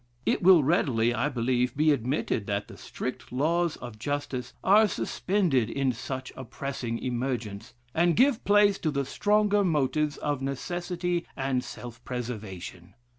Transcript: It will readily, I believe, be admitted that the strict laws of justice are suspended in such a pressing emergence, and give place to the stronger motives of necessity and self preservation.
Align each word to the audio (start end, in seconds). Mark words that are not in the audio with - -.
It 0.25 0.41
will 0.41 0.63
readily, 0.63 1.13
I 1.13 1.29
believe, 1.29 1.77
be 1.77 1.91
admitted 1.91 2.47
that 2.47 2.67
the 2.67 2.75
strict 2.75 3.31
laws 3.31 3.75
of 3.75 3.99
justice 3.99 4.55
are 4.63 4.87
suspended 4.87 5.69
in 5.69 5.91
such 5.91 6.33
a 6.35 6.43
pressing 6.43 6.97
emergence, 6.97 7.75
and 7.93 8.15
give 8.15 8.43
place 8.43 8.79
to 8.79 8.89
the 8.89 9.05
stronger 9.05 9.63
motives 9.63 10.17
of 10.17 10.41
necessity 10.41 11.27
and 11.37 11.63
self 11.63 12.03
preservation. 12.03 12.95